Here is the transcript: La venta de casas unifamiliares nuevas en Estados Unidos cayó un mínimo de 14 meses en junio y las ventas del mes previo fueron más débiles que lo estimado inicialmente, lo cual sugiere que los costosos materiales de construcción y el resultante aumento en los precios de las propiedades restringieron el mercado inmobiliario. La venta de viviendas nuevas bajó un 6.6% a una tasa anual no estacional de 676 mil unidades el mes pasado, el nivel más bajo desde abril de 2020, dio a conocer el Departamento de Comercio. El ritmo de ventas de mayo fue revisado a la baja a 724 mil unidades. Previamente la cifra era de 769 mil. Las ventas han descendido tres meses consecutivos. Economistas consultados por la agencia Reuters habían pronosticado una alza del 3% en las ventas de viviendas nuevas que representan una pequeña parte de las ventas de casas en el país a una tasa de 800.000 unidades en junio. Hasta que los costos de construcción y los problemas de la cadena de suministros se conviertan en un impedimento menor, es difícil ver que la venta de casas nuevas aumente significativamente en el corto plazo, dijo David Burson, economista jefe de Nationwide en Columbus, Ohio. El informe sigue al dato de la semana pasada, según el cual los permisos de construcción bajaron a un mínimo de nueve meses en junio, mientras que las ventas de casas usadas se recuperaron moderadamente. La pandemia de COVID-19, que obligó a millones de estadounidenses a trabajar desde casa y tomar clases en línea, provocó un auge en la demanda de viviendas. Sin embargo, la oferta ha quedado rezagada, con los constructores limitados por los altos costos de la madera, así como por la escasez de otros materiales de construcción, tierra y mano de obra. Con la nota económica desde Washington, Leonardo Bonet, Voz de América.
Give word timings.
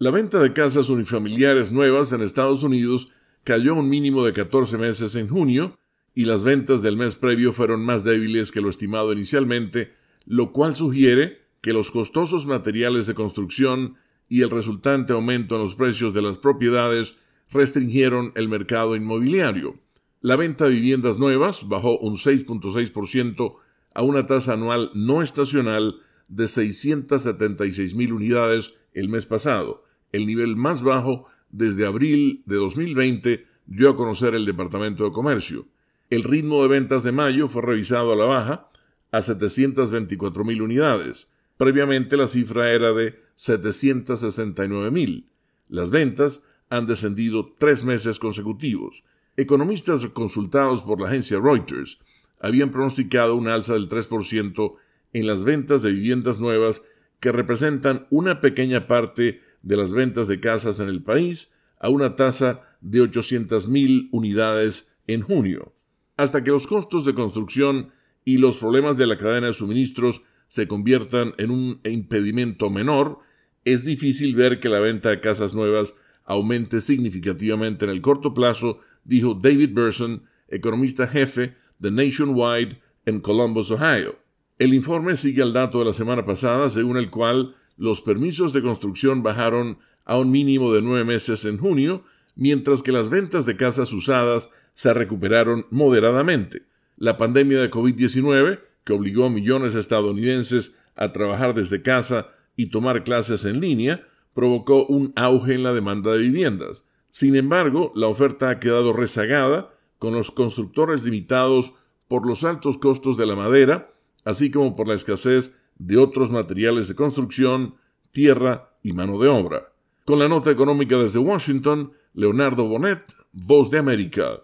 La 0.00 0.12
venta 0.12 0.38
de 0.38 0.52
casas 0.52 0.90
unifamiliares 0.90 1.72
nuevas 1.72 2.12
en 2.12 2.22
Estados 2.22 2.62
Unidos 2.62 3.08
cayó 3.42 3.74
un 3.74 3.88
mínimo 3.88 4.24
de 4.24 4.32
14 4.32 4.78
meses 4.78 5.16
en 5.16 5.26
junio 5.26 5.76
y 6.14 6.24
las 6.24 6.44
ventas 6.44 6.82
del 6.82 6.96
mes 6.96 7.16
previo 7.16 7.52
fueron 7.52 7.84
más 7.84 8.04
débiles 8.04 8.52
que 8.52 8.60
lo 8.60 8.70
estimado 8.70 9.12
inicialmente, 9.12 9.92
lo 10.24 10.52
cual 10.52 10.76
sugiere 10.76 11.38
que 11.60 11.72
los 11.72 11.90
costosos 11.90 12.46
materiales 12.46 13.08
de 13.08 13.14
construcción 13.14 13.96
y 14.28 14.42
el 14.42 14.50
resultante 14.50 15.14
aumento 15.14 15.56
en 15.56 15.62
los 15.64 15.74
precios 15.74 16.14
de 16.14 16.22
las 16.22 16.38
propiedades 16.38 17.18
restringieron 17.50 18.30
el 18.36 18.48
mercado 18.48 18.94
inmobiliario. 18.94 19.80
La 20.20 20.36
venta 20.36 20.66
de 20.66 20.70
viviendas 20.70 21.18
nuevas 21.18 21.66
bajó 21.66 21.98
un 21.98 22.18
6.6% 22.18 23.56
a 23.94 24.02
una 24.02 24.26
tasa 24.26 24.52
anual 24.52 24.92
no 24.94 25.22
estacional 25.22 25.96
de 26.28 26.46
676 26.46 27.96
mil 27.96 28.12
unidades 28.12 28.76
el 28.92 29.08
mes 29.08 29.26
pasado, 29.26 29.87
el 30.12 30.26
nivel 30.26 30.56
más 30.56 30.82
bajo 30.82 31.26
desde 31.50 31.86
abril 31.86 32.42
de 32.46 32.56
2020, 32.56 33.46
dio 33.66 33.90
a 33.90 33.96
conocer 33.96 34.34
el 34.34 34.44
Departamento 34.44 35.04
de 35.04 35.12
Comercio. 35.12 35.66
El 36.10 36.24
ritmo 36.24 36.62
de 36.62 36.68
ventas 36.68 37.02
de 37.02 37.12
mayo 37.12 37.48
fue 37.48 37.62
revisado 37.62 38.12
a 38.12 38.16
la 38.16 38.24
baja 38.24 38.68
a 39.12 39.22
724 39.22 40.44
mil 40.44 40.62
unidades. 40.62 41.28
Previamente 41.56 42.16
la 42.16 42.28
cifra 42.28 42.72
era 42.72 42.92
de 42.92 43.20
769 43.34 44.90
mil. 44.90 45.26
Las 45.68 45.90
ventas 45.90 46.44
han 46.70 46.86
descendido 46.86 47.54
tres 47.58 47.84
meses 47.84 48.18
consecutivos. 48.18 49.04
Economistas 49.36 50.04
consultados 50.06 50.82
por 50.82 51.00
la 51.00 51.08
agencia 51.08 51.38
Reuters 51.40 51.98
habían 52.40 52.70
pronosticado 52.70 53.34
una 53.34 53.54
alza 53.54 53.74
del 53.74 53.88
3% 53.88 54.74
en 55.12 55.26
las 55.26 55.44
ventas 55.44 55.82
de 55.82 55.92
viviendas 55.92 56.38
nuevas 56.38 56.82
que 57.20 57.32
representan 57.32 58.06
una 58.10 58.40
pequeña 58.40 58.86
parte 58.86 59.42
de 59.62 59.76
las 59.76 59.92
ventas 59.92 60.28
de 60.28 60.40
casas 60.40 60.80
en 60.80 60.88
el 60.88 61.02
país 61.02 61.54
a 61.78 61.88
una 61.88 62.16
tasa 62.16 62.62
de 62.80 63.00
800.000 63.00 64.08
unidades 64.12 64.96
en 65.06 65.22
junio. 65.22 65.74
Hasta 66.16 66.42
que 66.42 66.50
los 66.50 66.66
costos 66.66 67.04
de 67.04 67.14
construcción 67.14 67.90
y 68.24 68.38
los 68.38 68.58
problemas 68.58 68.96
de 68.96 69.06
la 69.06 69.16
cadena 69.16 69.48
de 69.48 69.52
suministros 69.52 70.22
se 70.46 70.66
conviertan 70.66 71.34
en 71.38 71.50
un 71.50 71.80
impedimento 71.84 72.70
menor, 72.70 73.20
es 73.64 73.84
difícil 73.84 74.34
ver 74.34 74.60
que 74.60 74.68
la 74.68 74.80
venta 74.80 75.10
de 75.10 75.20
casas 75.20 75.54
nuevas 75.54 75.94
aumente 76.24 76.80
significativamente 76.80 77.84
en 77.84 77.90
el 77.90 78.00
corto 78.00 78.34
plazo, 78.34 78.80
dijo 79.04 79.34
David 79.34 79.70
Burson, 79.74 80.24
economista 80.48 81.06
jefe 81.06 81.54
de 81.78 81.90
Nationwide 81.90 82.80
en 83.06 83.20
Columbus, 83.20 83.70
Ohio. 83.70 84.18
El 84.58 84.74
informe 84.74 85.16
sigue 85.16 85.42
al 85.42 85.52
dato 85.52 85.78
de 85.78 85.86
la 85.86 85.92
semana 85.92 86.24
pasada, 86.24 86.68
según 86.68 86.96
el 86.96 87.10
cual 87.10 87.54
los 87.78 88.02
permisos 88.02 88.52
de 88.52 88.60
construcción 88.60 89.22
bajaron 89.22 89.78
a 90.04 90.18
un 90.18 90.30
mínimo 90.30 90.72
de 90.72 90.82
nueve 90.82 91.04
meses 91.04 91.44
en 91.44 91.58
junio, 91.58 92.04
mientras 92.34 92.82
que 92.82 92.92
las 92.92 93.08
ventas 93.08 93.46
de 93.46 93.56
casas 93.56 93.92
usadas 93.92 94.50
se 94.74 94.92
recuperaron 94.92 95.66
moderadamente. 95.70 96.62
La 96.96 97.16
pandemia 97.16 97.60
de 97.60 97.70
COVID-19, 97.70 98.60
que 98.84 98.92
obligó 98.92 99.26
a 99.26 99.30
millones 99.30 99.74
de 99.74 99.80
estadounidenses 99.80 100.76
a 100.96 101.12
trabajar 101.12 101.54
desde 101.54 101.82
casa 101.82 102.28
y 102.56 102.66
tomar 102.66 103.04
clases 103.04 103.44
en 103.44 103.60
línea, 103.60 104.06
provocó 104.34 104.86
un 104.86 105.12
auge 105.16 105.54
en 105.54 105.62
la 105.62 105.72
demanda 105.72 106.12
de 106.12 106.18
viviendas. 106.18 106.84
Sin 107.10 107.36
embargo, 107.36 107.92
la 107.94 108.08
oferta 108.08 108.50
ha 108.50 108.60
quedado 108.60 108.92
rezagada, 108.92 109.72
con 109.98 110.14
los 110.14 110.30
constructores 110.30 111.04
limitados 111.04 111.72
por 112.06 112.26
los 112.26 112.44
altos 112.44 112.78
costos 112.78 113.16
de 113.16 113.26
la 113.26 113.36
madera, 113.36 113.92
así 114.24 114.50
como 114.50 114.76
por 114.76 114.88
la 114.88 114.94
escasez 114.94 115.56
de 115.78 115.96
otros 115.96 116.30
materiales 116.30 116.88
de 116.88 116.94
construcción, 116.94 117.74
tierra 118.10 118.70
y 118.82 118.92
mano 118.92 119.18
de 119.18 119.28
obra. 119.28 119.72
Con 120.04 120.18
la 120.18 120.28
nota 120.28 120.50
económica 120.50 120.96
desde 120.96 121.18
Washington, 121.18 121.92
Leonardo 122.14 122.66
Bonet, 122.66 123.12
Voz 123.32 123.70
de 123.70 123.78
América. 123.78 124.36